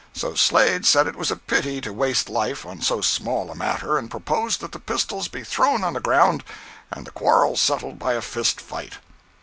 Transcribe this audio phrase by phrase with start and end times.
[0.15, 3.99] So Slade said it was a pity to waste life on so small a matter,
[3.99, 6.43] and proposed that the pistols be thrown on the ground
[6.89, 8.93] and the quarrel settled by a fist fight.